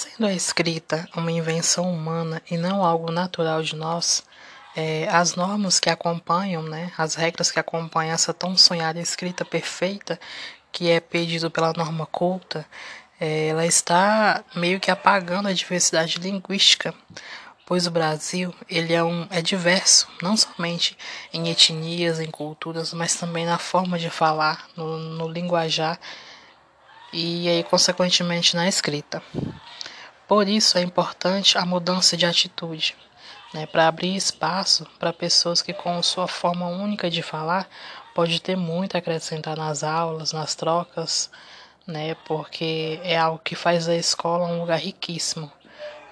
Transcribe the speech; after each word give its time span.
Sendo 0.00 0.26
a 0.26 0.32
escrita 0.32 1.06
uma 1.14 1.30
invenção 1.30 1.92
humana 1.92 2.40
e 2.50 2.56
não 2.56 2.82
algo 2.82 3.12
natural 3.12 3.62
de 3.62 3.76
nós, 3.76 4.24
é, 4.74 5.06
as 5.10 5.34
normas 5.34 5.78
que 5.78 5.90
acompanham, 5.90 6.62
né, 6.62 6.90
as 6.96 7.16
regras 7.16 7.50
que 7.50 7.60
acompanham 7.60 8.14
essa 8.14 8.32
tão 8.32 8.56
sonhada 8.56 8.98
escrita 8.98 9.44
perfeita, 9.44 10.18
que 10.72 10.88
é 10.88 11.00
pedido 11.00 11.50
pela 11.50 11.74
norma 11.74 12.06
culta, 12.06 12.64
é, 13.20 13.48
ela 13.48 13.66
está 13.66 14.42
meio 14.56 14.80
que 14.80 14.90
apagando 14.90 15.48
a 15.48 15.52
diversidade 15.52 16.18
linguística, 16.18 16.94
pois 17.66 17.86
o 17.86 17.90
Brasil 17.90 18.54
ele 18.70 18.94
é, 18.94 19.04
um, 19.04 19.26
é 19.28 19.42
diverso, 19.42 20.08
não 20.22 20.34
somente 20.34 20.96
em 21.30 21.50
etnias, 21.50 22.20
em 22.20 22.30
culturas, 22.30 22.94
mas 22.94 23.16
também 23.16 23.44
na 23.44 23.58
forma 23.58 23.98
de 23.98 24.08
falar, 24.08 24.66
no, 24.74 24.96
no 24.96 25.28
linguajar 25.28 26.00
e 27.12 27.48
aí, 27.48 27.62
consequentemente, 27.64 28.56
na 28.56 28.66
escrita. 28.66 29.22
Por 30.30 30.48
isso 30.48 30.78
é 30.78 30.80
importante 30.80 31.58
a 31.58 31.66
mudança 31.66 32.16
de 32.16 32.24
atitude, 32.24 32.96
né, 33.52 33.66
para 33.66 33.88
abrir 33.88 34.14
espaço 34.14 34.86
para 34.96 35.12
pessoas 35.12 35.60
que, 35.60 35.72
com 35.72 36.00
sua 36.04 36.28
forma 36.28 36.68
única 36.68 37.10
de 37.10 37.20
falar, 37.20 37.68
pode 38.14 38.40
ter 38.40 38.56
muito 38.56 38.94
a 38.94 38.98
acrescentar 38.98 39.56
nas 39.56 39.82
aulas, 39.82 40.32
nas 40.32 40.54
trocas, 40.54 41.32
né, 41.84 42.14
porque 42.26 43.00
é 43.02 43.18
algo 43.18 43.40
que 43.42 43.56
faz 43.56 43.88
a 43.88 43.96
escola 43.96 44.46
um 44.46 44.60
lugar 44.60 44.78
riquíssimo. 44.78 45.50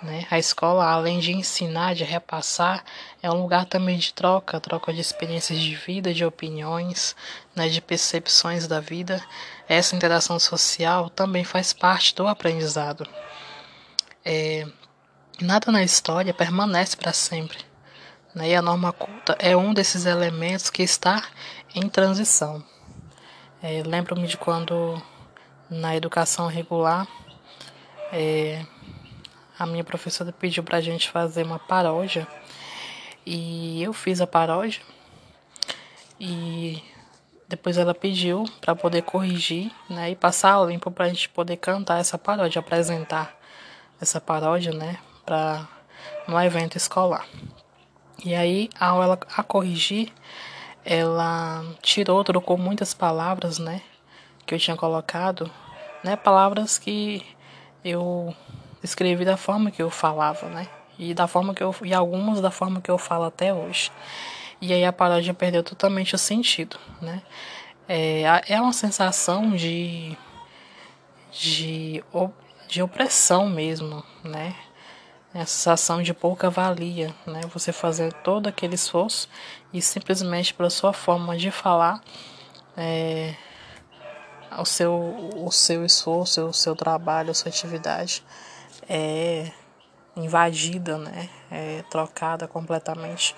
Né? 0.00 0.26
A 0.30 0.38
escola, 0.38 0.86
além 0.86 1.18
de 1.18 1.32
ensinar, 1.32 1.94
de 1.94 2.04
repassar, 2.04 2.82
é 3.22 3.30
um 3.30 3.42
lugar 3.42 3.66
também 3.66 3.98
de 3.98 4.14
troca, 4.14 4.58
troca 4.58 4.94
de 4.94 5.00
experiências 5.02 5.58
de 5.58 5.74
vida, 5.74 6.14
de 6.14 6.24
opiniões, 6.24 7.14
né, 7.54 7.68
de 7.68 7.82
percepções 7.82 8.66
da 8.66 8.80
vida. 8.80 9.22
Essa 9.68 9.94
interação 9.94 10.38
social 10.38 11.10
também 11.10 11.44
faz 11.44 11.74
parte 11.74 12.14
do 12.14 12.26
aprendizado. 12.26 13.06
É, 14.28 14.66
nada 15.40 15.70
na 15.70 15.84
história 15.84 16.34
permanece 16.34 16.96
para 16.96 17.12
sempre. 17.12 17.58
Né? 18.34 18.48
E 18.48 18.54
a 18.56 18.60
norma 18.60 18.92
culta 18.92 19.36
é 19.38 19.56
um 19.56 19.72
desses 19.72 20.04
elementos 20.04 20.68
que 20.68 20.82
está 20.82 21.22
em 21.72 21.88
transição. 21.88 22.60
É, 23.62 23.84
Lembro-me 23.86 24.26
de 24.26 24.36
quando, 24.36 25.00
na 25.70 25.94
educação 25.94 26.48
regular, 26.48 27.06
é, 28.12 28.66
a 29.56 29.64
minha 29.64 29.84
professora 29.84 30.32
pediu 30.32 30.64
para 30.64 30.78
a 30.78 30.80
gente 30.80 31.08
fazer 31.08 31.44
uma 31.44 31.60
paródia. 31.60 32.26
E 33.24 33.80
eu 33.80 33.92
fiz 33.92 34.20
a 34.20 34.26
paródia. 34.26 34.82
E 36.18 36.82
depois 37.48 37.78
ela 37.78 37.94
pediu 37.94 38.44
para 38.60 38.74
poder 38.74 39.02
corrigir 39.02 39.70
né, 39.88 40.10
e 40.10 40.16
passar 40.16 40.58
o 40.58 40.68
limpo 40.68 40.90
para 40.90 41.04
a 41.04 41.08
gente 41.08 41.28
poder 41.28 41.58
cantar 41.58 42.00
essa 42.00 42.18
paródia, 42.18 42.58
apresentar 42.58 43.36
essa 44.00 44.20
paródia, 44.20 44.72
né, 44.72 44.98
para 45.24 45.66
no 46.26 46.40
evento 46.40 46.76
escolar. 46.76 47.26
E 48.24 48.34
aí, 48.34 48.68
ao 48.78 49.02
ela 49.02 49.18
a 49.36 49.42
corrigir, 49.42 50.12
ela 50.84 51.64
tirou, 51.82 52.22
trocou 52.24 52.56
muitas 52.56 52.94
palavras, 52.94 53.58
né, 53.58 53.82
que 54.44 54.54
eu 54.54 54.58
tinha 54.58 54.76
colocado, 54.76 55.50
né, 56.02 56.16
palavras 56.16 56.78
que 56.78 57.24
eu 57.84 58.34
escrevi 58.82 59.24
da 59.24 59.36
forma 59.36 59.70
que 59.70 59.82
eu 59.82 59.90
falava, 59.90 60.48
né, 60.48 60.68
e 60.98 61.14
da 61.14 61.26
forma 61.26 61.54
que 61.54 61.62
eu 61.62 61.74
e 61.82 61.92
algumas 61.94 62.40
da 62.40 62.50
forma 62.50 62.80
que 62.80 62.90
eu 62.90 62.98
falo 62.98 63.24
até 63.24 63.52
hoje. 63.52 63.90
E 64.60 64.72
aí 64.72 64.84
a 64.84 64.92
paródia 64.92 65.34
perdeu 65.34 65.62
totalmente 65.62 66.14
o 66.14 66.18
sentido, 66.18 66.78
né? 67.00 67.22
É, 67.88 68.22
é 68.48 68.60
uma 68.60 68.72
sensação 68.72 69.54
de 69.54 70.16
de 71.30 72.02
de 72.68 72.82
opressão 72.82 73.48
mesmo, 73.48 74.02
né? 74.22 74.54
É 75.34 75.40
a 75.40 75.46
sensação 75.46 76.02
de 76.02 76.14
pouca 76.14 76.48
valia, 76.48 77.14
né? 77.26 77.40
Você 77.52 77.72
fazer 77.72 78.12
todo 78.12 78.46
aquele 78.46 78.74
esforço 78.74 79.28
e 79.72 79.82
simplesmente 79.82 80.54
pela 80.54 80.70
sua 80.70 80.92
forma 80.92 81.36
de 81.36 81.50
falar, 81.50 82.00
é, 82.76 83.34
o 84.58 84.64
seu 84.64 85.30
o 85.36 85.50
seu 85.50 85.84
esforço, 85.84 86.46
o 86.46 86.52
seu 86.54 86.74
trabalho, 86.74 87.30
a 87.30 87.34
sua 87.34 87.50
atividade 87.50 88.24
é 88.88 89.50
invadida, 90.16 90.96
né? 90.96 91.28
É 91.50 91.84
trocada 91.90 92.48
completamente. 92.48 93.34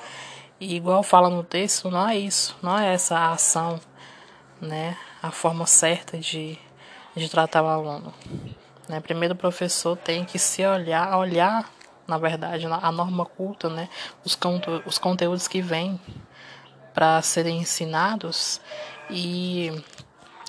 E 0.60 0.76
igual 0.76 1.02
fala 1.02 1.28
no 1.28 1.42
texto, 1.42 1.90
não 1.90 2.08
é 2.08 2.16
isso, 2.16 2.56
não 2.62 2.78
é 2.78 2.92
essa 2.92 3.16
a 3.16 3.32
ação, 3.32 3.80
né? 4.60 4.96
A 5.22 5.30
forma 5.30 5.66
certa 5.66 6.18
de, 6.18 6.58
de 7.16 7.28
tratar 7.28 7.62
o 7.62 7.68
aluno. 7.68 8.12
Né? 8.88 9.00
Primeiro 9.00 9.34
o 9.34 9.36
professor 9.36 9.96
tem 9.96 10.24
que 10.24 10.38
se 10.38 10.64
olhar, 10.64 11.16
olhar, 11.16 11.70
na 12.06 12.16
verdade, 12.16 12.66
a 12.66 12.90
norma 12.90 13.26
culta, 13.26 13.68
né? 13.68 13.88
os, 14.24 14.34
conto, 14.34 14.82
os 14.86 14.98
conteúdos 14.98 15.46
que 15.46 15.60
vêm 15.60 16.00
para 16.94 17.20
serem 17.20 17.58
ensinados 17.58 18.60
e 19.10 19.70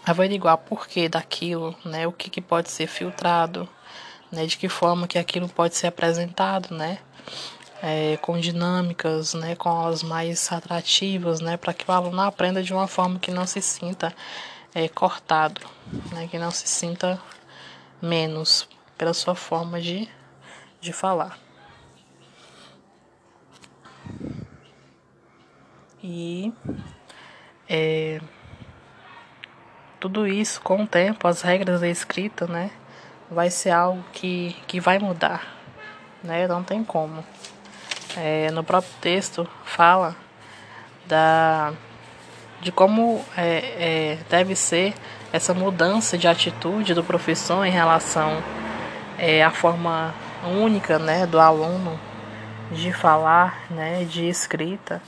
averiguar 0.06 0.58
por 0.58 0.88
que 0.88 1.10
daquilo, 1.10 1.76
né? 1.84 2.08
o 2.08 2.12
que, 2.12 2.30
que 2.30 2.42
pode 2.42 2.70
ser 2.70 2.88
filtrado, 2.88 3.68
né? 4.32 4.46
de 4.46 4.58
que 4.58 4.70
forma 4.70 5.08
que 5.08 5.20
aquilo 5.20 5.50
pode 5.50 5.76
ser 5.76 5.88
apresentado, 5.88 6.74
né? 6.74 7.00
É, 7.82 8.18
com 8.18 8.38
dinâmicas, 8.38 9.34
né, 9.34 9.56
com 9.56 9.88
as 9.88 10.04
mais 10.04 10.52
atrativas, 10.52 11.40
né, 11.40 11.56
para 11.56 11.74
que 11.74 11.90
o 11.90 11.94
aluno 11.94 12.22
aprenda 12.24 12.62
de 12.62 12.74
uma 12.74 12.88
forma 12.88 13.18
que 13.18 13.32
não 13.32 13.48
se 13.48 13.62
sinta 13.62 14.14
é, 14.76 14.90
cortado, 14.90 15.62
né, 16.12 16.28
que 16.28 16.38
não 16.38 16.52
se 16.52 16.68
sinta 16.68 17.18
menos 18.02 18.68
pela 18.98 19.14
sua 19.14 19.36
forma 19.36 19.80
de, 19.80 20.08
de 20.82 20.92
falar. 20.92 21.38
E 26.02 26.54
é, 27.68 28.20
tudo 30.00 30.26
isso, 30.26 30.62
com 30.62 30.84
o 30.84 30.88
tempo, 30.88 31.28
as 31.28 31.42
regras 31.42 31.82
da 31.82 31.88
escrita, 31.88 32.48
né, 32.48 32.72
vai 33.30 33.50
ser 33.50 33.72
algo 33.72 34.04
que, 34.14 34.56
que 34.66 34.80
vai 34.80 34.98
mudar, 34.98 35.56
né, 36.24 36.48
não 36.48 36.64
tem 36.64 36.84
como. 36.84 37.24
É, 38.18 38.50
no 38.52 38.64
próprio 38.64 38.92
texto 39.02 39.48
fala 39.64 40.16
da 41.06 41.74
de 42.62 42.72
como 42.72 43.24
é, 43.38 43.58
é, 44.14 44.18
deve 44.30 44.56
ser 44.56 44.94
essa 45.32 45.54
mudança 45.54 46.18
de 46.18 46.28
atitude 46.28 46.94
do 46.94 47.04
professor 47.04 47.66
em 47.66 47.72
relação 47.72 48.42
é, 49.18 49.44
à 49.44 49.52
forma 49.52 50.14
única 50.46 50.98
né, 50.98 51.26
do 51.26 51.40
aluno 51.40 52.00
de 52.72 52.92
falar, 52.92 53.64
né, 53.70 54.04
de 54.04 54.28
escrita. 54.28 55.02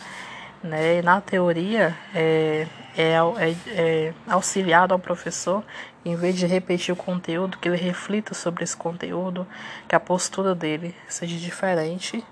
Né, 0.63 0.99
e 0.99 1.01
na 1.01 1.19
teoria 1.19 1.97
é, 2.13 2.67
é, 2.95 3.15
é, 3.15 3.55
é 3.67 4.13
auxiliado 4.27 4.93
ao 4.93 4.99
professor, 4.99 5.63
em 6.05 6.15
vez 6.15 6.35
de 6.35 6.45
repetir 6.45 6.93
o 6.93 6.95
conteúdo, 6.95 7.57
que 7.57 7.67
ele 7.67 7.77
reflita 7.77 8.33
sobre 8.33 8.63
esse 8.63 8.77
conteúdo, 8.77 9.47
que 9.87 9.95
a 9.95 9.99
postura 9.99 10.53
dele 10.53 10.95
seja 11.07 11.37
diferente 11.37 12.23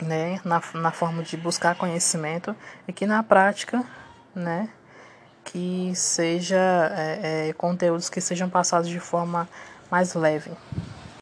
né, 0.00 0.40
na, 0.44 0.62
na 0.74 0.90
forma 0.90 1.22
de 1.22 1.36
buscar 1.36 1.74
conhecimento 1.76 2.54
e 2.86 2.92
que 2.92 3.06
na 3.06 3.22
prática, 3.22 3.84
né, 4.34 4.68
que 5.44 5.92
seja 5.94 6.92
é, 6.94 7.48
é, 7.48 7.52
conteúdos 7.54 8.08
que 8.08 8.20
sejam 8.20 8.48
passados 8.48 8.88
de 8.88 9.00
forma 9.00 9.48
mais 9.90 10.14
leve. 10.14 10.50